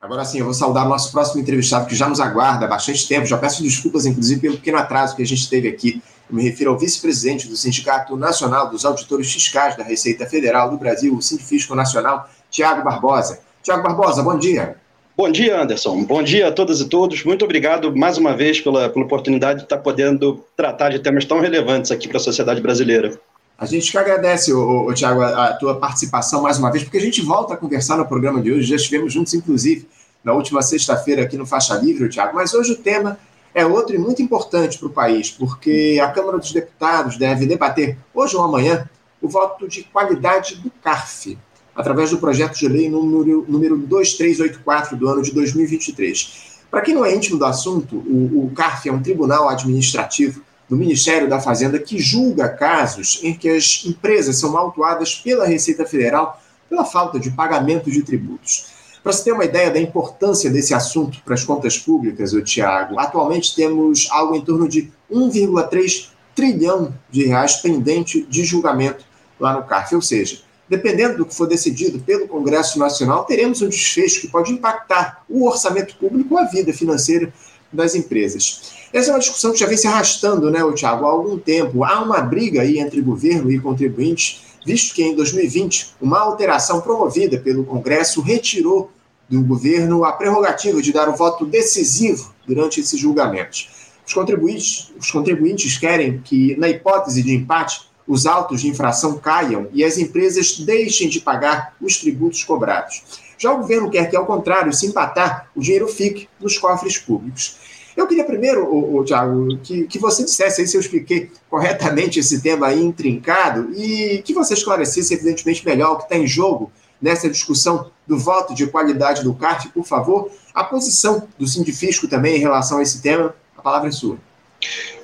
[0.00, 3.06] Agora sim, eu vou saudar o nosso próximo entrevistado que já nos aguarda há bastante
[3.08, 3.26] tempo.
[3.26, 6.00] Já peço desculpas, inclusive, pelo pequeno atraso que a gente teve aqui.
[6.30, 10.76] Eu me refiro ao vice-presidente do Sindicato Nacional dos Auditores Fiscais da Receita Federal do
[10.76, 13.40] Brasil, o Sindifisco Nacional, Tiago Barbosa.
[13.60, 14.76] Tiago Barbosa, bom dia.
[15.16, 16.04] Bom dia, Anderson.
[16.04, 17.24] Bom dia a todas e todos.
[17.24, 21.40] Muito obrigado mais uma vez pela, pela oportunidade de estar podendo tratar de temas tão
[21.40, 23.18] relevantes aqui para a sociedade brasileira.
[23.58, 27.00] A gente que agradece, o Tiago, a, a, tua participação mais uma vez, porque a
[27.00, 28.68] gente volta a conversar no programa de hoje.
[28.68, 29.88] Já estivemos juntos, inclusive,
[30.22, 32.36] na última sexta-feira aqui no Faixa Livre, Tiago.
[32.36, 33.18] Mas hoje o tema
[33.52, 37.98] é outro e muito importante para o país, porque a Câmara dos Deputados deve debater,
[38.14, 38.88] hoje ou amanhã,
[39.20, 41.36] o voto de qualidade do CARF,
[41.74, 46.60] através do projeto de lei número, número 2384 do ano de 2023.
[46.70, 50.76] Para quem não é íntimo do assunto, o, o CARF é um tribunal administrativo do
[50.76, 56.40] Ministério da Fazenda que julga casos em que as empresas são autuadas pela Receita Federal
[56.68, 58.66] pela falta de pagamento de tributos.
[59.02, 62.98] Para você ter uma ideia da importância desse assunto para as contas públicas, o Tiago,
[62.98, 69.04] atualmente temos algo em torno de 1,3 trilhão de reais pendente de julgamento
[69.40, 69.94] lá no CARF.
[69.94, 74.52] Ou seja, dependendo do que for decidido pelo Congresso Nacional, teremos um desfecho que pode
[74.52, 77.32] impactar o orçamento público ou a vida financeira
[77.72, 78.77] das empresas.
[78.92, 81.84] Essa é uma discussão que já vem se arrastando, né, Tiago, há algum tempo.
[81.84, 87.38] Há uma briga aí entre governo e contribuintes, visto que em 2020 uma alteração promovida
[87.38, 88.90] pelo Congresso retirou
[89.28, 93.68] do governo a prerrogativa de dar o voto decisivo durante esses julgamentos.
[94.06, 99.68] Os contribuintes, os contribuintes querem que, na hipótese de empate, os autos de infração caiam
[99.70, 103.02] e as empresas deixem de pagar os tributos cobrados.
[103.36, 107.56] Já o governo quer que, ao contrário, se empatar, o dinheiro fique nos cofres públicos.
[107.98, 112.20] Eu queria primeiro, o, o Tiago, que, que você dissesse aí se eu expliquei corretamente
[112.20, 116.70] esse tema aí intrincado e que você esclarecesse, evidentemente, melhor o que está em jogo
[117.02, 120.30] nessa discussão do voto de qualidade do CARF, por favor.
[120.54, 124.16] A posição do Sindifisco também em relação a esse tema, a palavra é sua.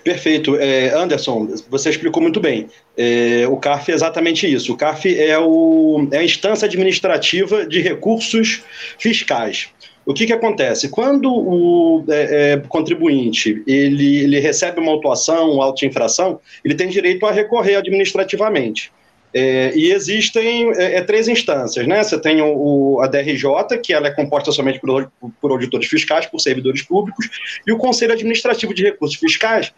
[0.04, 0.56] Perfeito.
[0.56, 2.68] É, Anderson, você explicou muito bem.
[2.96, 4.72] É, o CARF é exatamente isso.
[4.72, 8.62] O CARF é, o, é a instância administrativa de recursos
[8.98, 9.70] fiscais.
[10.06, 10.88] O que, que acontece?
[10.88, 17.24] Quando o é, é, contribuinte ele, ele recebe uma autuação, uma auto-infração, ele tem direito
[17.26, 18.92] a recorrer administrativamente.
[19.36, 22.04] É, e existem é, é três instâncias, né?
[22.04, 25.10] Você tem o, o, a DRJ, que ela é composta somente por,
[25.40, 27.28] por auditores fiscais, por servidores públicos,
[27.66, 29.72] e o Conselho Administrativo de Recursos Fiscais,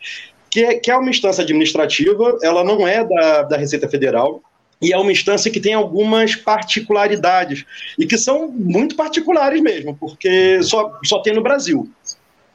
[0.51, 4.43] que é, que é uma instância administrativa, ela não é da, da Receita Federal,
[4.81, 7.65] e é uma instância que tem algumas particularidades,
[7.99, 11.89] e que são muito particulares mesmo, porque só, só tem no Brasil.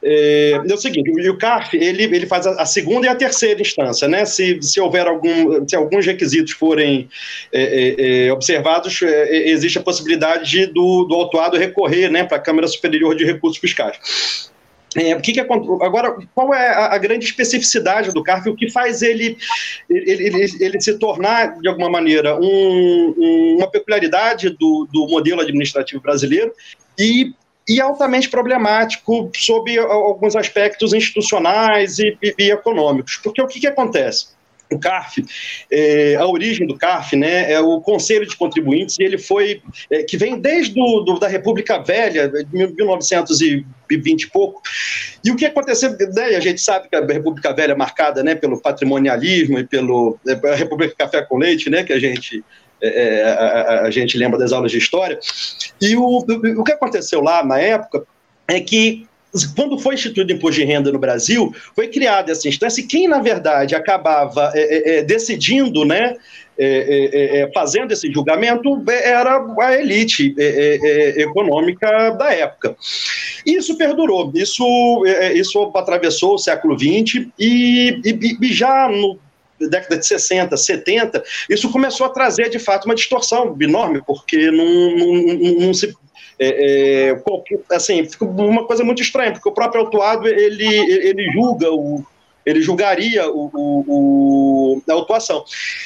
[0.03, 4.07] É, é o seguinte, o CARF ele, ele faz a, segunda e a terceira instância,
[4.07, 4.25] né?
[4.25, 7.07] Se, se houver algum, se alguns requisitos forem
[7.53, 12.37] é, é, é observados, é, existe a possibilidade de, do, do autuado recorrer, né, para
[12.37, 14.50] a Câmara Superior de Recursos Fiscais.
[14.95, 18.49] É, que, que é, agora, qual é a, a, grande especificidade do CARF?
[18.49, 19.37] O que faz ele,
[19.89, 25.39] ele, ele, ele se tornar, de alguma maneira, um, um, uma peculiaridade do, do modelo
[25.39, 26.51] administrativo brasileiro
[26.99, 27.33] e,
[27.67, 33.15] e altamente problemático sob alguns aspectos institucionais e, e, e econômicos?
[33.15, 34.27] Porque o que, que acontece?
[34.71, 35.23] O CARF,
[35.69, 40.03] é, a origem do CARF, né, é o Conselho de Contribuintes, e ele foi, é,
[40.03, 44.61] que vem desde do, do, da República Velha, de 1920 e pouco,
[45.23, 48.35] e o que aconteceu, né, a gente sabe que a República Velha é marcada, né,
[48.35, 52.43] pelo patrimonialismo e pelo, é, a República Café com Leite, né, que a gente
[52.83, 55.19] é, a, a, gente lembra das aulas de história,
[55.79, 56.25] e o,
[56.57, 58.03] o que aconteceu lá na época
[58.47, 59.07] é que
[59.55, 63.07] quando foi instituído o imposto de renda no Brasil, foi criada essa instância e quem,
[63.07, 66.15] na verdade, acabava é, é, é decidindo, né,
[66.57, 70.35] é, é, é, fazendo esse julgamento, era a elite
[71.17, 72.75] econômica da época.
[73.45, 75.03] Isso perdurou, isso,
[75.33, 79.17] isso atravessou o século XX e, e, e já no
[79.69, 84.95] década de 60, 70, isso começou a trazer, de fato, uma distorção enorme, porque não,
[84.95, 85.93] não, não se
[86.41, 91.71] é, é, assim, fica uma coisa muito estranha, porque o próprio autuado, ele, ele julga
[91.71, 92.03] o,
[92.43, 95.45] ele julgaria o, o, o, a autuação.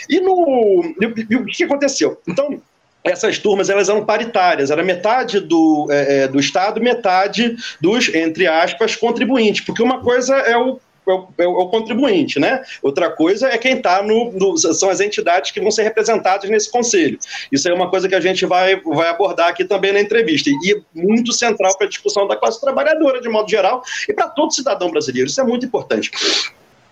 [0.09, 0.95] E, no,
[1.29, 2.21] e o que aconteceu?
[2.25, 2.61] Então,
[3.03, 8.47] essas turmas elas eram paritárias, era metade do, é, é do Estado, metade dos, entre
[8.47, 12.61] aspas, contribuintes, porque uma coisa é o é o, é o, contribuinte, né?
[12.81, 16.71] Outra coisa é quem está no, no, são as entidades que vão ser representadas nesse
[16.71, 17.17] conselho.
[17.51, 20.73] Isso é uma coisa que a gente vai, vai abordar aqui também na entrevista e
[20.73, 24.53] é muito central para a discussão da classe trabalhadora de modo geral e para todo
[24.53, 25.29] cidadão brasileiro.
[25.29, 26.11] Isso é muito importante.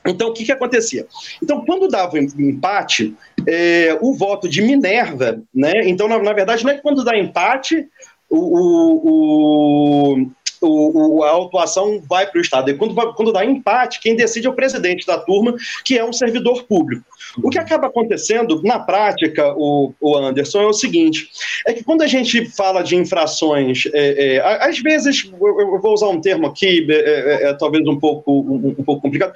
[0.06, 1.08] Então, o que, que acontecia?
[1.42, 3.16] Então, quando dava empate,
[3.48, 5.88] é, o voto de Minerva, né?
[5.88, 7.88] Então, na, na verdade, não é quando dá empate,
[8.30, 10.32] o, o
[10.64, 12.72] o, o, a autuação vai para o Estado.
[12.72, 16.14] E quando, quando dá empate, quem decide é o presidente da turma, que é um
[16.14, 17.06] servidor público.
[17.42, 21.30] O que acaba acontecendo na prática, o, o Anderson, é o seguinte:
[21.66, 25.94] é que quando a gente fala de infrações, é, é, às vezes, eu, eu, vou
[25.94, 29.34] usar um termo aqui, é, é, é talvez um pouco, um, um pouco complicado,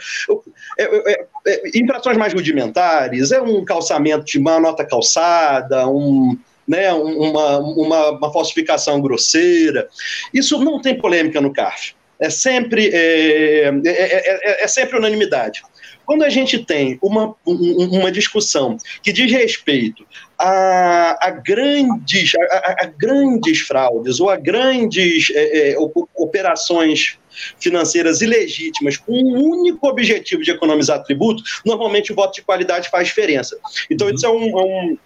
[0.77, 6.37] é, infrações mais rudimentares, é um calçamento de uma nota calçada, um
[6.67, 9.87] né, uma, uma, uma falsificação grosseira.
[10.33, 11.95] Isso não tem polêmica no CARF.
[12.19, 15.61] É sempre, é, é, é, é, sempre unanimidade.
[16.03, 20.05] Quando a gente tem uma, uma discussão que diz respeito
[20.39, 25.75] a, a grandes, a, a, grandes fraudes ou a grandes é, é,
[26.15, 27.19] operações
[27.59, 33.09] financeiras ilegítimas com um único objetivo de economizar tributo, normalmente o voto de qualidade faz
[33.09, 33.57] diferença.
[33.89, 34.13] Então, uhum.
[34.13, 34.97] isso é um, um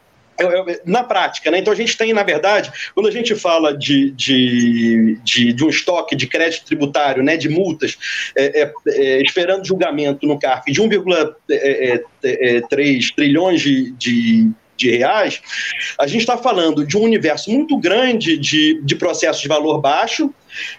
[0.85, 1.59] na prática, né?
[1.59, 5.69] Então a gente tem, na verdade, quando a gente fala de, de, de, de um
[5.69, 7.97] estoque de crédito tributário, né, de multas,
[8.35, 12.61] é, é, é, esperando julgamento no CARF de 1,3 é, é, é,
[13.15, 15.41] trilhões de, de, de reais,
[15.97, 20.33] a gente está falando de um universo muito grande de, de processos de valor baixo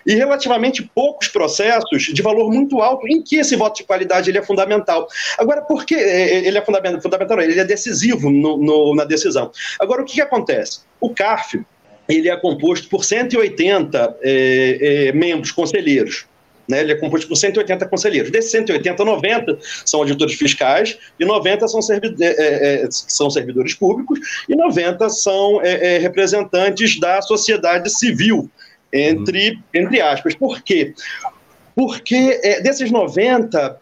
[0.06, 4.38] e relativamente poucos processos de valor muito alto em que esse voto de qualidade ele
[4.38, 5.08] é fundamental.
[5.38, 7.40] Agora, por que é, é, ele é fundamental?
[7.40, 9.50] ele é decisivo no, no, na decisão.
[9.78, 10.80] Agora, o que, que acontece?
[11.00, 11.64] O CARF
[12.08, 14.78] ele é composto por 180 é,
[15.08, 16.26] é, membros conselheiros.
[16.68, 18.30] Né, ele é composto por 180 conselheiros.
[18.30, 23.74] Desses 180, 90 são auditores fiscais e 90 são, servi é, é, é, são servidores
[23.74, 28.48] públicos e 90 são é, representantes da sociedade civil,
[28.92, 30.34] entre, entre aspas.
[30.34, 30.94] Por quê?
[31.74, 33.80] Porque é, desses 90,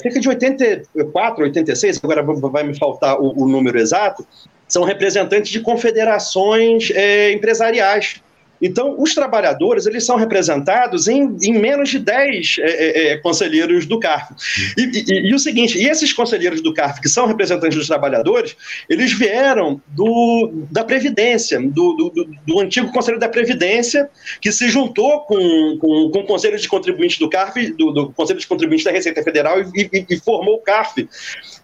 [0.00, 4.26] cerca de 84, 86, agora vai me faltar o, o número exato,
[4.66, 6.90] são representantes de confederações
[7.32, 8.20] empresariais
[8.60, 13.86] então, os trabalhadores eles são representados em, em menos de 10 é, é, é, conselheiros
[13.86, 14.34] do CARF.
[14.76, 18.56] E, e, e, o seguinte, e esses conselheiros do CARF, que são representantes dos trabalhadores,
[18.88, 24.08] eles vieram do, da Previdência, do, do, do antigo Conselho da Previdência,
[24.40, 28.38] que se juntou com, com, com o Conselho de Contribuintes do CARF, do, do Conselho
[28.38, 31.08] de Contribuintes da Receita Federal, e, e formou o CARF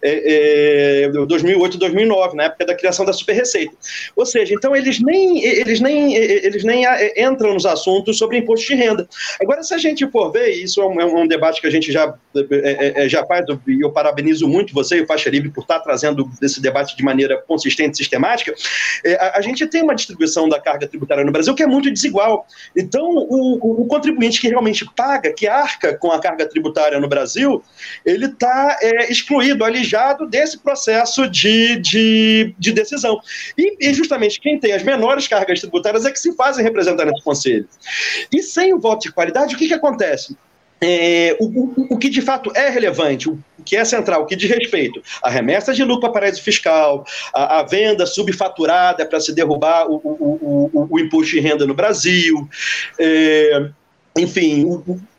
[0.01, 3.73] é, é, 2008 2009, na época da criação da Super Receita.
[4.15, 8.67] Ou seja, então eles nem, eles nem, eles nem é, entram nos assuntos sobre imposto
[8.67, 9.07] de renda.
[9.41, 11.91] Agora, se a gente for ver, isso é um, é um debate que a gente
[11.91, 15.61] já, é, é, já faz, e eu parabenizo muito você e o Faixa Livre por
[15.61, 18.53] estar trazendo esse debate de maneira consistente e sistemática,
[19.19, 22.45] a, a, gente tem uma distribuição da carga tributária no Brasil que é muito desigual.
[22.75, 27.07] Então, o, o, o contribuinte que realmente paga, que arca com a carga tributária no
[27.07, 27.63] Brasil,
[28.05, 33.19] ele está é, excluído, alijado desse processo de, de, de decisão.
[33.57, 37.23] E, e, justamente quem tem as menores cargas tributárias é que se fazem representar nesse
[37.23, 37.67] conselho.
[38.31, 40.35] E sem o voto de qualidade, o que, que acontece?
[40.85, 44.25] É, o, o, o, que de fato é relevante, o, o, que é central, o
[44.25, 49.33] que diz respeito à remessa de lucro para paraíso fiscal, a, venda subfaturada para se
[49.33, 52.49] derrubar o, imposto de renda no Brasil,
[52.99, 53.69] é,
[54.17, 54.65] enfim,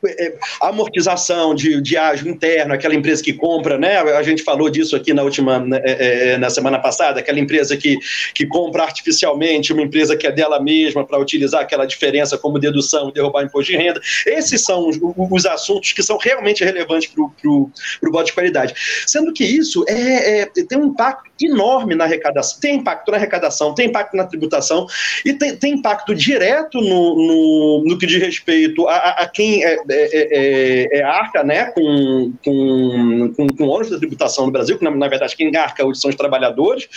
[0.07, 3.99] é, amortização de, de ágio interno, aquela empresa que compra, né?
[3.99, 7.77] A gente falou disso aqui na última, né, é, é, na semana passada, aquela empresa
[7.77, 7.99] que,
[8.35, 13.09] que compra artificialmente uma empresa que é dela mesma para utilizar aquela diferença como dedução
[13.09, 14.01] e derrubar imposto de renda.
[14.27, 18.75] Esses são os, os assuntos que são realmente relevantes para o voto de qualidade.
[19.07, 23.75] Sendo que isso é, é, tem um impacto enorme na arrecadação, tem impacto na arrecadação,
[23.75, 24.87] tem impacto na tributação
[25.25, 29.75] e tem, tem impacto direto no, no, no que diz respeito a, a, quem é,
[29.75, 34.85] é, é, é, arca né, com, com, com, com ônus da tributação no Brasil, que
[34.85, 36.89] na, na verdade quem arca são os trabalhadores,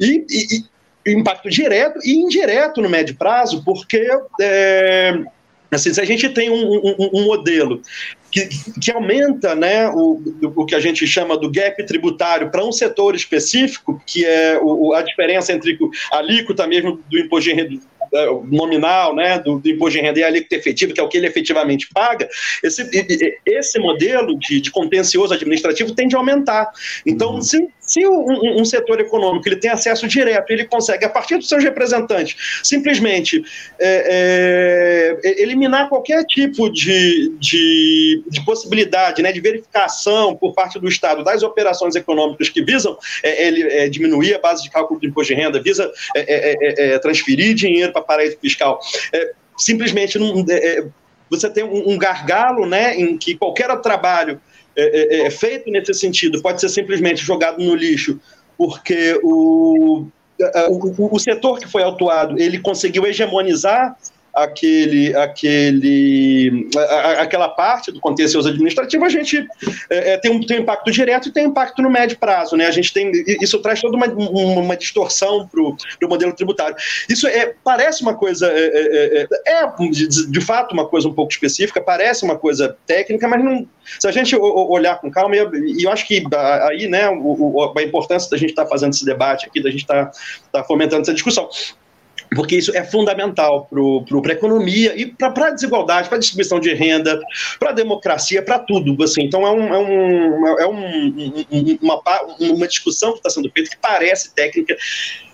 [0.00, 0.64] e, e,
[1.06, 4.08] e, impacto direto e indireto no médio prazo, porque
[4.40, 5.22] é,
[5.70, 7.82] assim, se a gente tem um, um, um modelo
[8.34, 8.48] que,
[8.80, 13.14] que, aumenta né, o, o que a gente chama do gap tributário para um setor
[13.14, 15.78] específico, que é o, a diferença entre
[16.10, 17.68] a alíquota mesmo do imposto de é,
[18.44, 21.16] nominal né, do, do, imposto de renda e a alíquota efetiva, que é o que
[21.16, 22.28] ele efetivamente paga,
[22.62, 22.88] esse,
[23.44, 26.70] esse modelo de, de contencioso administrativo tende a aumentar.
[27.04, 27.42] Então, uhum.
[27.42, 31.48] se, se um, um, setor econômico ele tem acesso direto, ele consegue, a partir dos
[31.48, 33.40] seus representantes, simplesmente
[33.78, 40.88] é, é, eliminar qualquer tipo de, de, de, possibilidade né, de verificação por parte do
[40.88, 45.06] Estado das operações econômicas que visam é, ele, é, diminuir a base de cálculo do
[45.06, 48.80] imposto de renda, visa é, transferir dinheiro para paraíso fiscal.
[49.12, 50.86] É, simplesmente não, é, é,
[51.30, 54.40] você tem um, um, gargalo né, em que qualquer trabalho
[54.76, 58.20] é, é, é, feito nesse sentido pode ser simplesmente jogado no lixo,
[58.58, 60.06] porque o,
[60.68, 63.96] o, o, setor que foi autuado, ele conseguiu hegemonizar
[64.34, 69.46] aquele, aquele, a, aquela parte do contencioso administrativo, a gente
[69.88, 72.56] é, é, tem, um, tem um impacto direto e tem um impacto no médio prazo.
[72.56, 72.66] Né?
[72.66, 75.76] A gente tem, isso traz toda uma, uma distorção para o
[76.08, 76.74] modelo tributário.
[77.08, 81.14] Isso é, parece uma coisa, é, é, é, é de, de, fato uma coisa um
[81.14, 83.66] pouco específica, parece uma coisa técnica, mas não,
[84.00, 86.22] se a gente olhar com calma, e eu acho que
[86.68, 90.06] aí né, a importância da gente estar tá fazendo esse debate aqui, da gente estar
[90.06, 90.12] tá,
[90.52, 91.48] tá fomentando essa discussão
[92.34, 96.72] porque isso é fundamental para a economia e para a desigualdade, para a distribuição de
[96.74, 97.20] renda,
[97.58, 99.02] para a democracia, para tudo.
[99.02, 99.22] Assim.
[99.22, 102.02] Então, é, um, é, um, é um, uma,
[102.40, 104.76] uma discussão que está sendo feita que parece técnica,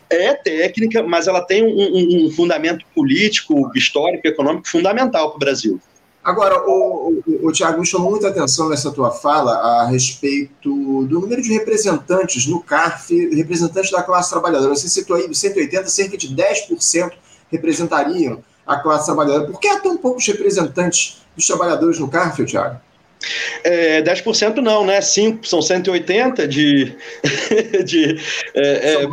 [0.08, 5.80] é técnica, mas ela tem um, um fundamento político, histórico, econômico fundamental para o Brasil.
[6.22, 10.70] Agora, o, o, o Tiago me chamou muita atenção nessa tua fala a respeito
[11.06, 14.74] do número de representantes no CARF, representantes da classe trabalhadora.
[14.74, 17.12] Você citou aí 180, cerca de 10%
[17.50, 19.50] representariam a classe trabalhadora.
[19.50, 22.78] Por que há tão poucos representantes dos trabalhadores no CARF, Tiago?
[23.64, 25.00] É, 10% não, né?
[25.00, 26.96] 5, são 180 de.
[27.84, 28.18] de
[28.54, 29.06] é, é,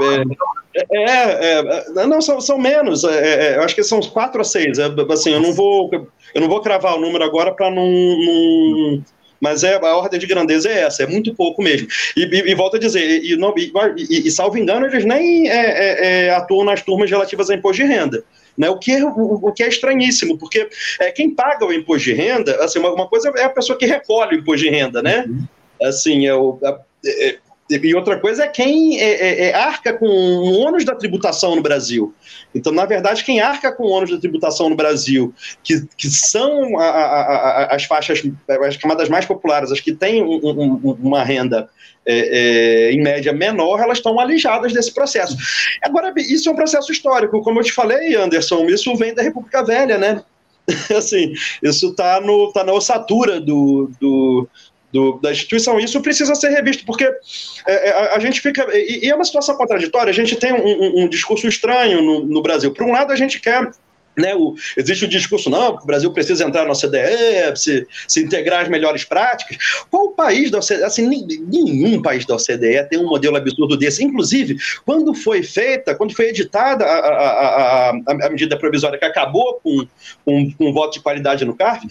[0.92, 3.04] é, é, é, não, são, são menos.
[3.04, 4.78] É, eu acho que são 4 ou 6.
[5.10, 5.90] assim, eu não vou
[6.34, 9.04] eu não vou cravar o número agora para não, não,
[9.40, 11.88] Mas é, a ordem de grandeza é essa, é muito pouco mesmo.
[12.16, 16.26] E, e, e volto a dizer, e, não, e, salvo engano, eles nem é, é,
[16.26, 18.24] é, atuam nas turmas relativas a imposto de renda.
[18.58, 20.68] Né, o, que, é, o, o, que é estranhíssimo, porque
[21.00, 23.86] é, quem paga o imposto de renda, assim, uma, uma coisa é a pessoa que
[23.86, 25.26] recolhe o imposto de renda, né?
[25.28, 25.48] Uhum.
[25.84, 26.60] Assim, é o,
[27.06, 27.38] é,
[27.70, 31.62] e outra coisa é quem é, é, é, arca com o ônus da tributação no
[31.62, 32.14] Brasil.
[32.56, 35.34] Então, na verdade, quem arca com o ônus da tributação no Brasil,
[35.64, 38.24] que, que são a, a, a, as faixas,
[38.66, 41.70] as camadas mais populares, as que têm um, um, uma renda
[42.06, 45.36] é, é, em média menor, elas estão alijadas desse processo.
[45.84, 49.64] Agora, isso é um processo histórico, como eu te falei, Anderson, isso vem da República
[49.64, 50.24] Velha, né?
[50.96, 51.34] assim,
[51.64, 52.22] isso está
[52.54, 54.48] tá na ossatura do, do
[54.92, 55.80] do, da instituição.
[55.80, 58.66] Isso precisa ser revisto, porque é, é, a, a, gente fica.
[58.74, 60.10] E, e, é uma situação contraditória.
[60.10, 62.72] A gente tem um, um, um discurso estranho no, no Brasil.
[62.74, 63.70] Por um lado, a gente quer
[64.18, 68.64] né, o, existe o discurso, não, o Brasil precisa entrar na OCDE, se, se integrar
[68.64, 69.58] as melhores práticas.
[69.90, 74.04] Qual país da OCDE, assim, nenhum país da OCDE tem um modelo absurdo desse.
[74.04, 79.60] Inclusive, quando foi feita, quando foi editada a, a, a, a medida provisória que acabou
[79.64, 79.88] com,
[80.26, 81.86] com, com, o voto de qualidade no CARF,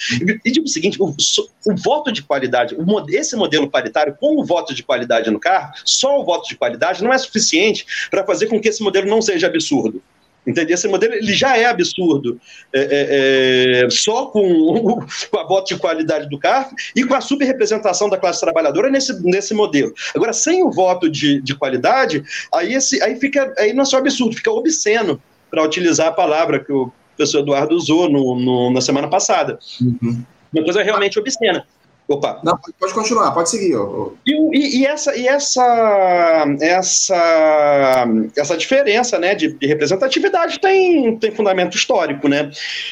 [0.44, 4.44] e digo o seguinte, o, o voto de qualidade, o, esse modelo paritário com o
[4.44, 8.46] voto de qualidade no CARF, só o voto de qualidade não é suficiente para fazer
[8.46, 10.02] com que esse modelo não seja absurdo.
[10.46, 10.72] Entende?
[10.72, 12.40] Esse modelo ele já é absurdo,
[12.72, 15.00] é, é, é só com,
[15.30, 19.20] com, a bota de qualidade do carro e com a subrepresentação da classe trabalhadora nesse,
[19.24, 19.92] nesse modelo.
[20.14, 22.22] Agora, sem o voto de, de qualidade,
[22.54, 26.62] aí, esse, aí, fica, aí não é só absurdo, fica obsceno, para utilizar a palavra
[26.62, 29.58] que o professor Eduardo usou no, no na semana passada.
[29.80, 30.22] Uhum.
[30.52, 31.66] Uma coisa realmente obscena.
[32.08, 32.40] Opa.
[32.44, 33.74] Não, pode continuar, pode seguir.
[34.24, 41.32] E, e, e, essa, e essa, essa, essa diferença né, de, de, representatividade tem, tem
[41.32, 42.28] fundamento histórico.
[42.28, 42.50] Né?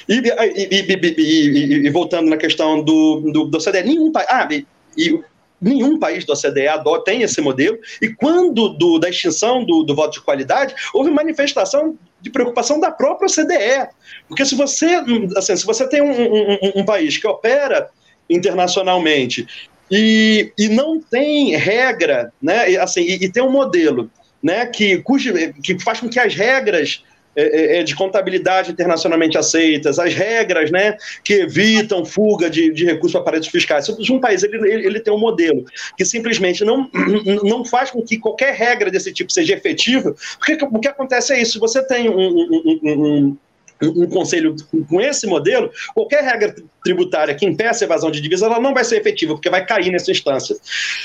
[0.08, 0.20] E,
[0.66, 4.26] e, voltando na questão do, do, do CDE, nenhum país.
[4.28, 4.48] Ah,
[4.96, 5.20] e,
[5.60, 10.14] nenhum país da OCDE tem esse modelo, e quando do, da extinção do, do voto
[10.14, 13.88] de qualidade, houve manifestação de preocupação da própria OCDE.
[14.28, 15.00] Porque se você,
[15.36, 17.88] assim, se você tem um, um, um país que opera
[18.28, 19.46] internacionalmente.
[19.90, 22.76] E, e não tem regra, né?
[22.76, 24.10] Assim, e, e, tem um modelo
[24.42, 27.02] né, que, cujo, que faz com que as regras
[27.36, 32.84] é, é, é, de contabilidade internacionalmente aceitas, as regras né, que evitam fuga de, de
[32.84, 33.88] recursos para paraísos fiscais.
[33.88, 35.64] Um país ele, ele, tem um modelo
[35.96, 36.88] que simplesmente não,
[37.42, 41.42] não faz com que qualquer regra desse tipo seja efetiva, porque o que acontece é
[41.42, 43.36] isso: você tem um, um, um,
[43.82, 44.54] um conselho
[44.88, 48.84] com esse modelo, qualquer regra tributária que impeça a evasão de divisas, ela não vai
[48.84, 50.56] ser efetiva, porque vai cair nessa instância.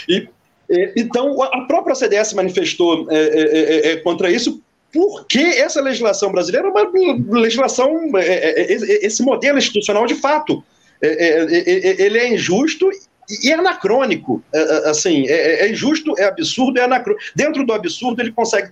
[0.07, 0.27] E,
[0.95, 4.61] então, a própria CDS manifestou é, é, é, contra isso,
[4.91, 10.63] porque essa legislação brasileira é uma legislação, esse modelo institucional de fato,
[11.01, 12.89] ele é injusto
[13.29, 17.23] e é anacrônico, é, é, assim, é, é, injusto, é absurdo, é anacrônico.
[17.35, 18.71] Dentro do absurdo ele consegue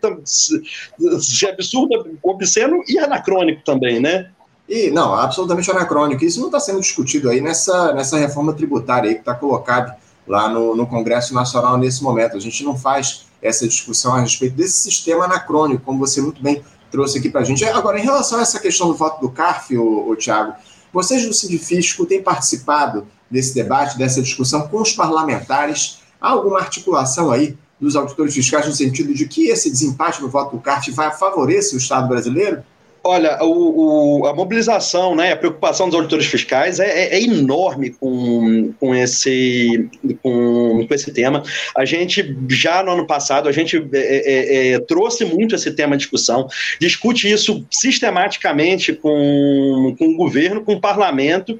[1.19, 4.31] ser absurdo, obsceno e anacrônico também, né?
[4.67, 6.25] E, não, absolutamente anacrônico.
[6.25, 9.95] Isso não está sendo discutido aí nessa, nessa reforma tributária que está colocada
[10.27, 12.35] lá no, no Congresso Nacional nesse momento.
[12.35, 16.63] A gente não faz essa discussão a respeito desse sistema anacrônico, como você muito bem
[16.91, 17.63] trouxe aqui para a gente.
[17.63, 20.53] Agora, em relação a essa questão do voto do CARF, o Tiago,
[20.93, 25.99] vocês do Sindifisco têm participado desse debate, dessa discussão com os parlamentares?
[26.19, 30.55] Há alguma articulação aí dos auditores fiscais no sentido de que esse desempate no voto
[30.55, 32.63] do CARF vai favorecer o Estado brasileiro?
[33.09, 37.91] Olha, o, o, a mobilização, né, a preocupação dos auditores fiscais é, é, é enorme
[37.91, 39.89] com, com, esse,
[40.21, 41.41] com, com, esse tema.
[41.73, 45.95] A gente, já no ano passado, a gente é, é, é trouxe muito esse tema
[45.95, 46.49] à discussão,
[46.81, 51.57] discute isso sistematicamente com, com o governo, com o parlamento,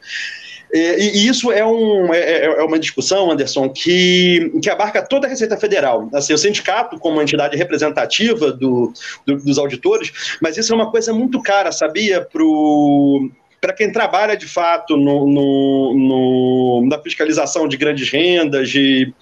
[0.74, 5.27] é, e isso é, um, é, é, é, uma discussão, Anderson, que, que abarca toda
[5.27, 6.09] a Receita Federal.
[6.13, 8.91] Assim, o sindicato, como entidade representativa do,
[9.25, 12.27] do, dos auditores, mas isso é uma coisa muito cara, sabia,
[13.62, 19.13] para quem trabalha de fato no, no, no, na fiscalização de grandes rendas, de,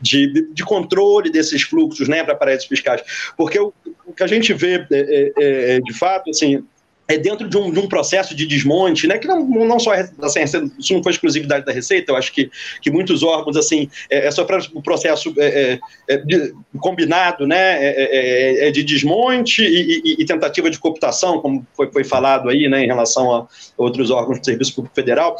[0.00, 3.02] de, de controle desses fluxos né, para paraísos fiscais.
[3.36, 3.72] Porque o,
[4.06, 6.64] o, que a gente vê, é, é, de fato, assim,
[7.06, 9.92] é dentro de um, de um, processo de desmonte, né, que não, não só
[10.22, 10.40] assim,
[10.78, 14.30] isso não foi exclusividade da Receita, eu acho que, que muitos órgãos assim é, é
[14.30, 20.22] só o processo é, é, é, de, combinado, né, é, é, de desmonte e, e,
[20.22, 23.46] e, tentativa de cooptação, como foi, foi falado aí, né, em relação a
[23.76, 25.36] outros órgãos do Serviço Público Federal.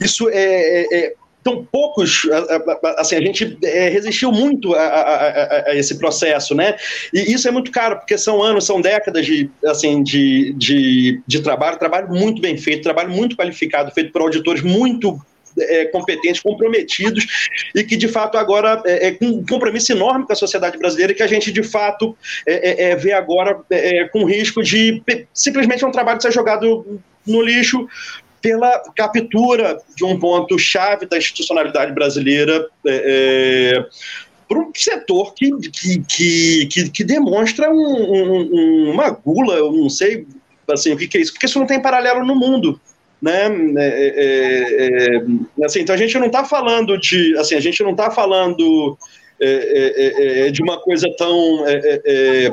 [0.00, 2.22] isso é, tão poucos,
[2.96, 6.76] assim, a gente é, resistiu muito a, a, a, esse processo, né?
[7.12, 11.40] E isso é muito caro, porque são anos, são décadas de, assim, de, de, de
[11.40, 15.18] trabalho, trabalho muito bem feito, trabalho muito qualificado, feito por auditores muito
[15.58, 20.36] é, competentes, comprometidos e que de fato agora é, é, um compromisso enorme com a
[20.36, 23.60] sociedade brasileira que a gente de fato é vê agora
[24.12, 25.02] com risco de
[25.34, 27.86] simplesmente um trabalho ser jogado no lixo
[28.42, 33.86] pela captura de um ponto chave da institucionalidade brasileira é, é
[34.48, 40.26] para um setor que, que, que, que demonstra um, um, uma gula, eu não sei
[40.70, 42.78] assim, o que, que, é isso, porque isso não tem paralelo no mundo.
[43.20, 43.46] Né?
[43.76, 47.36] É, é, é assim, então a gente não está falando de.
[47.38, 48.98] Assim, a gente não está falando.
[49.44, 51.64] É, é, de uma coisa tão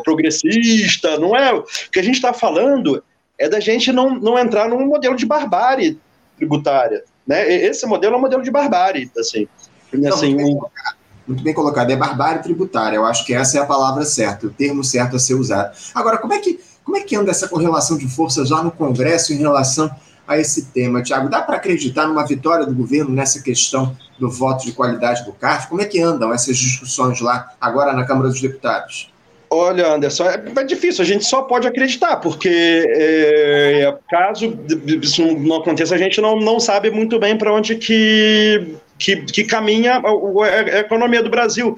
[0.04, 1.54] progressista, não é?
[1.54, 3.04] O que a gente está falando
[3.40, 5.98] é da gente não, não entrar num modelo de barbárie
[6.38, 7.04] tributária.
[7.26, 7.50] Né?
[7.66, 9.48] Esse modelo é um modelo de barbárie, assim.
[9.94, 12.98] Não, assim muito, bem colocado, muito bem colocado, é barbárie tributária.
[12.98, 15.76] Eu acho que essa é a palavra certa, o termo certo a ser usado.
[15.96, 19.34] Agora, como é que, como é que anda essa correlação de forças lá no Congresso
[19.34, 19.90] em relação
[20.28, 21.30] a esse tema, Tiago?
[21.30, 25.68] Dá para acreditar numa vitória do governo nessa questão do voto de qualidade do CARF?
[25.70, 29.12] Como é que andam essas discussões lá agora na Câmara dos Deputados?
[29.52, 34.60] Olha, Anderson, é, é, difícil, a gente só pode acreditar, porque é, caso
[35.02, 39.44] isso não aconteça, a gente não, não sabe muito bem para onde que, que, que
[39.44, 41.76] caminha a, a, economia do Brasil.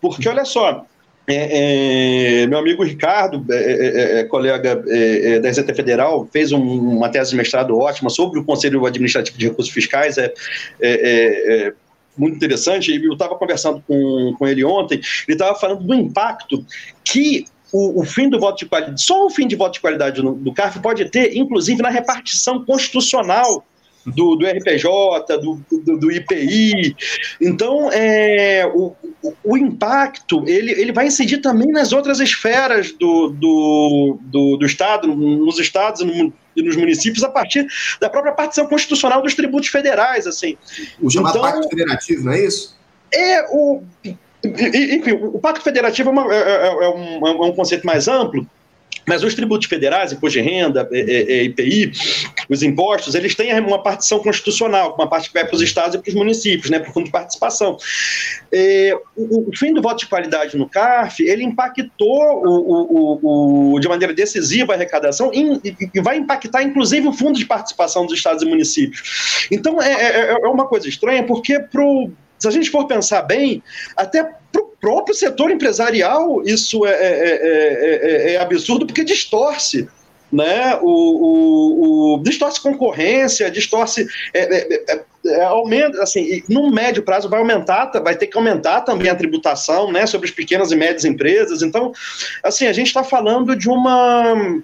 [0.00, 0.86] Porque, olha só,
[1.26, 7.10] é, é, meu amigo Ricardo, é, é, é colega da Receita Federal, fez um, uma
[7.10, 10.16] tese de mestrado ótima sobre o Conselho Administrativo de Recursos Fiscais.
[10.16, 10.32] é
[12.20, 16.64] muito interessante, eu estava conversando com, com ele ontem, ele estava falando do impacto
[17.02, 20.22] que o, o, fim do voto de qualidade, só o fim de voto de qualidade
[20.22, 23.64] no, do CARF pode ter, inclusive na repartição constitucional
[24.06, 26.96] do, do RPJ, do, do, do, IPI.
[27.40, 28.94] Então, é, o,
[29.44, 35.06] o, impacto ele, ele vai incidir também nas outras esferas do, do, do, do Estado,
[35.08, 37.66] nos estados e nos municípios, a partir
[38.00, 40.26] da própria partição constitucional dos tributos federais.
[40.26, 40.56] Assim.
[41.00, 42.76] O chamado então, Pacto Federativo, não é isso?
[43.12, 43.82] É o.
[44.42, 48.46] Enfim, o Pacto Federativo é, uma, é, é, é um, é um conceito mais amplo,
[49.06, 51.92] mas os tributos federais, imposto de renda, IPI,
[52.48, 55.98] os impostos, eles têm uma partição constitucional, uma parte que vai para os estados e
[55.98, 57.76] para os municípios, né, para o fundo de participação.
[58.52, 63.88] É, o, o, fim do voto de qualidade no CARF, ele impactou o, o, de
[63.88, 68.46] maneira decisiva a arrecadação e, vai impactar, inclusive, o fundo de participação dos estados e
[68.46, 69.48] municípios.
[69.50, 73.62] Então, é, é, é uma coisa estranha, porque pro, se a gente for pensar bem,
[73.96, 74.39] até
[74.80, 79.88] próprio setor empresarial isso é, é, é, é, absurdo, porque distorce
[80.32, 87.40] né, o, o, o, distorce concorrência, distorce, é, é, aumenta, assim, no médio prazo vai
[87.40, 91.62] aumentar, vai ter que aumentar também a tributação, né, sobre as pequenas e médias empresas.
[91.62, 91.92] Então,
[92.44, 94.62] assim, a gente está falando de uma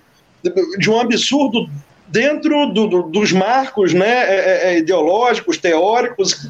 [0.79, 1.69] de um absurdo
[2.07, 6.49] dentro do, do, dos marcos, né, ideológicos, teóricos,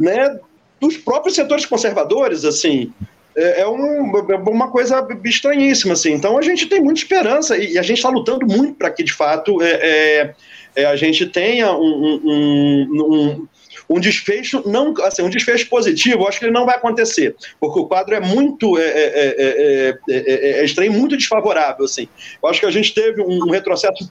[0.00, 0.36] né,
[0.80, 2.92] dos próprios setores conservadores, assim,
[3.36, 6.12] é, é, um, é uma coisa estranhíssima, assim.
[6.12, 9.12] Então a gente tem muita esperança e, a gente está lutando muito para que, de
[9.12, 10.34] fato, é, é,
[10.74, 13.48] é, a gente tenha um, um, um,
[13.88, 17.86] um desfecho não assim um desfecho positivo acho que ele não vai acontecer porque o
[17.86, 22.08] quadro é muito é, é, é, é estranho muito desfavorável assim.
[22.42, 24.10] Eu acho que a gente teve um retrocesso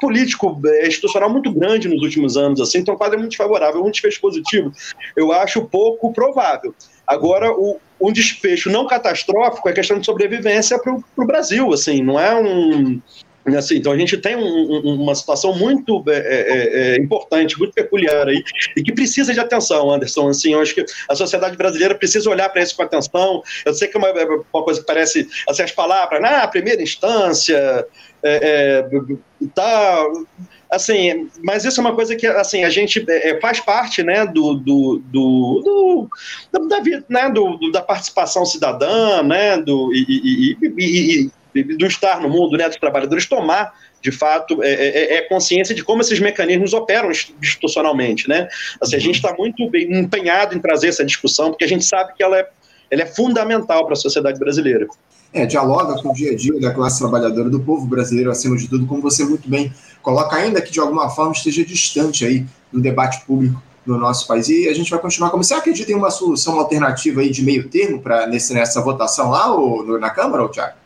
[0.00, 3.90] político institucional muito grande nos últimos anos assim então o quadro é muito favorável um
[3.90, 4.72] desfecho positivo
[5.16, 6.74] eu acho pouco provável.
[7.06, 12.18] Agora o um desfecho não catastrófico é questão de sobrevivência para o Brasil, assim, não
[12.18, 13.00] é um,
[13.58, 18.26] Assim, então a gente tem um, uma situação muito é, é, é, importante, muito peculiar
[18.26, 18.42] aí,
[18.74, 20.28] e que precisa de atenção, Anderson.
[20.28, 23.42] Assim, eu acho que a sociedade brasileira precisa olhar para isso com atenção.
[23.66, 26.82] Eu sei que é uma, é uma coisa que parece assim, as palavras, ah, primeira
[26.82, 27.86] instância,
[28.22, 28.88] é, é,
[29.54, 30.06] tá,
[30.70, 34.54] assim, mas isso é uma coisa que assim a gente é, faz parte, né, do,
[34.54, 36.08] do, do,
[36.50, 41.30] do da vida, né, do, da participação cidadã, né, do e, e, e,
[41.62, 43.72] do estar no mundo, né, dos trabalhadores tomar
[44.04, 48.46] de fato, é, é, é, consciência de como esses mecanismos operam institucionalmente, né?
[48.78, 52.22] Assim, a gente está muito empenhado em trazer essa discussão, porque a gente sabe que
[52.22, 52.46] ela é,
[52.90, 54.86] ela é fundamental para a sociedade brasileira.
[55.32, 58.68] É, dialoga com o dia a dia da classe trabalhadora, do povo brasileiro, acima de
[58.68, 62.82] tudo, como você muito bem coloca, ainda que de alguma forma esteja distante aí do
[62.82, 64.50] debate público no nosso país.
[64.50, 65.42] E a gente vai continuar como.
[65.42, 69.98] Você acredita em uma solução alternativa aí de meio termo para nessa votação lá ou
[69.98, 70.83] na Câmara, ou Tiago?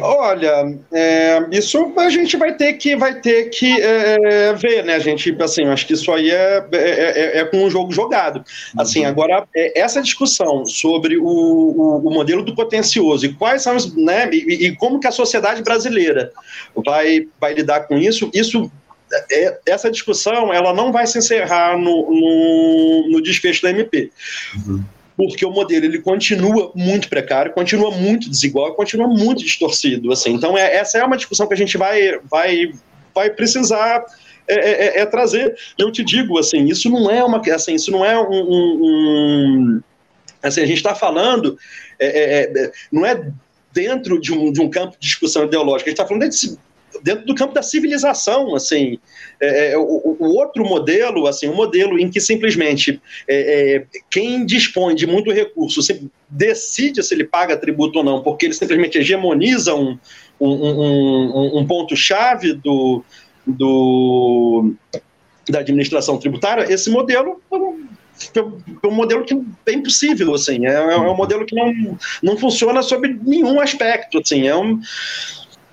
[0.00, 4.96] Olha, é, isso a gente vai ter que vai ter que é, ver, né?
[4.96, 8.44] A gente, assim, acho que isso aí é, é, é, é com um jogo jogado.
[8.76, 9.08] Assim, uhum.
[9.08, 13.94] agora é, essa discussão sobre o, o, o, modelo do potencioso e quais são os,
[13.94, 14.28] né?
[14.32, 16.32] E, e, como que a sociedade brasileira
[16.84, 18.28] vai vai lidar com isso?
[18.34, 18.72] Isso
[19.30, 24.10] é, essa discussão ela não vai se encerrar no, no, no desfecho da MP.
[24.66, 24.82] Uhum
[25.16, 30.12] porque o modelo ele continua muito precário, continua muito desigual, continua muito distorcido.
[30.12, 30.32] Assim.
[30.32, 32.72] Então, é, essa é uma discussão que a gente vai, vai,
[33.14, 34.04] vai precisar
[34.48, 35.56] é, é, é, é trazer.
[35.78, 39.82] Eu te digo, assim, isso não é uma, assim, isso não é um, um, um
[40.42, 41.56] assim, a gente está falando,
[41.98, 43.30] é, é, não é
[43.72, 46.58] dentro de um, de um campo de discussão ideológica, a gente está falando desse
[47.02, 48.98] dentro do campo da civilização, assim,
[49.40, 54.44] é, é, o, o, outro modelo, assim, um modelo em que simplesmente é, é, quem
[54.44, 55.80] dispõe de muito recurso
[56.28, 59.98] decide se ele paga tributo ou não, porque ele simplesmente hegemoniza um,
[60.40, 63.04] um, um, um ponto-chave do,
[63.46, 64.74] do,
[65.48, 67.40] da administração tributária, esse modelo
[68.82, 69.34] é um modelo que
[69.66, 74.46] é impossível, assim, é, é um modelo que não, não funciona sob nenhum aspecto, assim,
[74.46, 74.80] é um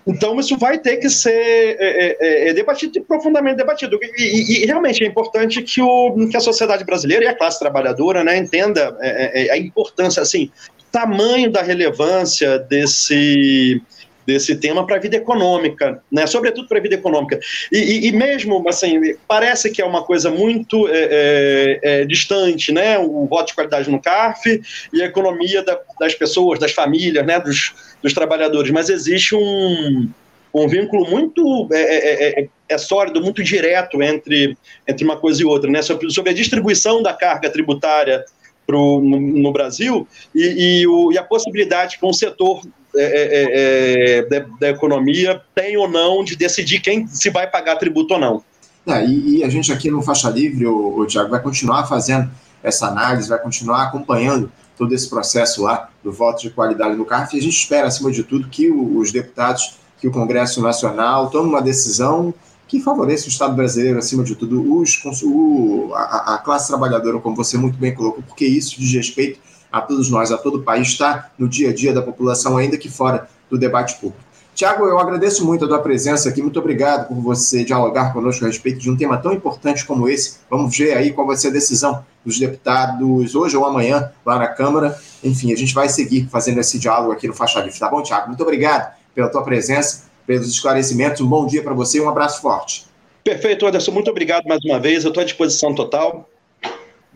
[0.10, 4.00] então, isso vai ter que ser é, é, é, é debatido, profundamente debatido.
[4.02, 7.60] E, e, e, realmente é importante que, o, que a sociedade brasileira e a classe
[7.60, 10.52] trabalhadora né, entenda é, a importância, assim,
[10.92, 13.82] tamanho da relevância desse
[14.26, 16.28] desse tema para a vida econômica, né?
[16.28, 17.40] sobretudo para a vida econômica.
[17.72, 22.72] E, e, e, mesmo, assim, parece que é uma coisa muito é, é, é, distante,
[22.72, 22.98] né?
[23.00, 24.62] o voto de qualidade no CARF
[24.94, 27.40] e a economia da, das pessoas, das famílias, né?
[27.40, 30.10] dos, dos trabalhadores, mas existe um,
[30.54, 35.42] um vínculo muito é é, é, é, é, sólido, muito direto entre, entre uma coisa
[35.42, 35.82] e outra, né?
[35.82, 38.24] sobre, sobre a distribuição da carga tributária
[38.70, 42.62] pro, no, no Brasil e, e, o, e, a possibilidade que um setor
[42.96, 47.76] é, é, é, da, da, economia tem ou não de decidir quem se vai pagar
[47.76, 48.44] tributo ou não.
[48.88, 52.30] É, e, e, a gente aqui no Faixa Livre, o, o Tiago, vai continuar fazendo
[52.64, 57.36] essa análise, vai continuar acompanhando todo esse processo lá do voto de qualidade no CARF,
[57.36, 61.50] e a gente espera, acima de tudo, que os deputados, que o Congresso Nacional tome
[61.50, 62.34] uma decisão
[62.68, 67.36] que favoreça o Estado brasileiro, acima de tudo, os, o, a, a classe trabalhadora, como
[67.36, 69.40] você muito bem colocou, porque isso diz respeito
[69.72, 72.78] a todos nós, a todo o país, está no dia a dia da população, ainda
[72.78, 74.30] que fora do debate público.
[74.60, 78.48] Tiago, eu agradeço muito a tua presença aqui, muito obrigado por você dialogar conosco a
[78.48, 80.40] respeito de um tema tão importante como esse.
[80.50, 84.50] Vamos ver aí qual vai ser a decisão dos deputados hoje ou amanhã lá na
[84.50, 85.00] Câmara.
[85.24, 88.28] Enfim, a gente vai seguir fazendo esse diálogo aqui no Faixa Livre, tá bom, Tiago?
[88.28, 91.22] Muito obrigado pela tua presença, pelos esclarecimentos.
[91.22, 92.86] Um bom dia para você e um abraço forte.
[93.24, 93.92] Perfeito, Anderson.
[93.92, 95.04] Muito obrigado mais uma vez.
[95.06, 96.28] Eu estou à disposição total.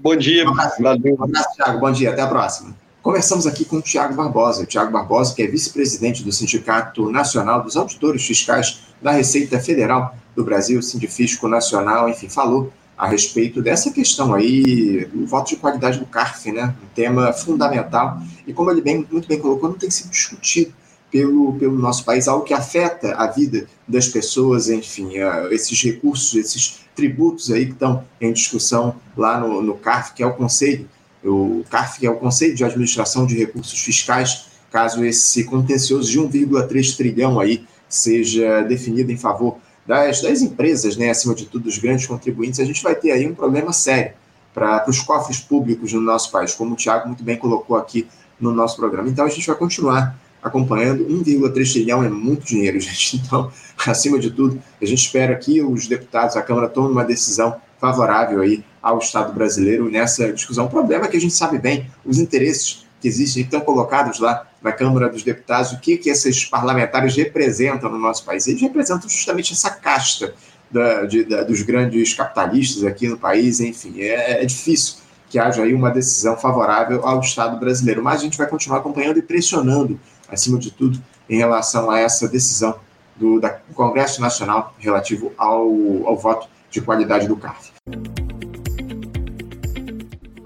[0.03, 0.45] Bom dia.
[0.45, 0.81] Um abraço.
[0.81, 1.79] Um abraço Tiago.
[1.79, 2.09] Bom dia.
[2.09, 2.75] Até a próxima.
[3.01, 4.63] Conversamos aqui com o Tiago Barbosa.
[4.63, 10.13] O Tiago Barbosa, que é vice-presidente do Sindicato Nacional dos Auditores Fiscais da Receita Federal
[10.35, 15.99] do Brasil, Sindifisco Nacional, enfim, falou a respeito dessa questão aí, do voto de qualidade
[15.99, 16.75] do CARF, né?
[16.83, 18.21] Um tema fundamental.
[18.45, 20.73] E como ele bem, muito bem colocou, não tem sido discutido
[21.09, 25.11] pelo, pelo nosso país, algo que afeta a vida das pessoas, enfim,
[25.49, 30.25] esses recursos, esses tributos aí que estão em discussão lá no, no CARF, que é
[30.25, 30.88] o Conselho
[31.23, 36.19] o CARF, que é o Conselho de Administração de Recursos Fiscais, caso esse contencioso de
[36.19, 41.77] 1,3 trilhão aí seja definido em favor das, das empresas, né, acima de tudo, dos
[41.77, 44.13] grandes contribuintes, a gente vai ter aí um problema sério
[44.53, 48.08] para os cofres públicos no nosso país, como o Tiago muito bem colocou aqui
[48.39, 49.10] no nosso programa.
[49.10, 51.06] Então, a gente vai continuar acompanhando.
[51.06, 53.17] 1,3 trilhão é muito dinheiro, gente.
[53.17, 53.51] Então,
[53.86, 58.41] acima de tudo, a gente espera que os deputados, a Câmara, tomem uma decisão favorável
[58.41, 60.65] aí ao Estado brasileiro nessa discussão.
[60.65, 64.19] O problema é que a gente sabe bem os interesses que existem, que estão colocados
[64.19, 68.47] lá na Câmara dos Deputados, o que, que esses parlamentares representam no nosso país.
[68.47, 70.34] Eles representam justamente essa casta
[70.71, 74.95] da, de, da, dos grandes capitalistas aqui no país, enfim, é, é difícil
[75.29, 79.17] que haja aí uma decisão favorável ao Estado brasileiro, mas a gente vai continuar acompanhando
[79.17, 82.75] e pressionando, acima de tudo, em relação a essa decisão
[83.15, 85.69] do, da, Congresso Nacional relativo ao,
[86.05, 87.71] ao voto de qualidade do CARF.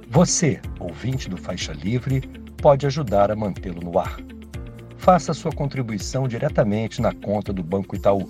[0.10, 2.22] Você, ouvinte do Faixa Livre,
[2.62, 4.18] pode ajudar a mantê-lo no ar.
[4.98, 8.30] Faça sua contribuição diretamente na conta do Banco Itaú,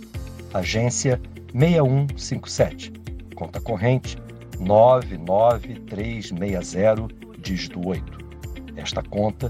[0.53, 1.19] agência
[1.53, 2.93] 6157,
[3.35, 4.17] conta corrente
[4.59, 7.07] 99360,
[7.39, 8.27] dígito 8.
[8.75, 9.49] Esta conta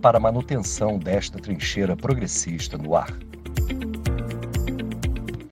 [0.00, 3.12] para a manutenção desta trincheira progressista no ar.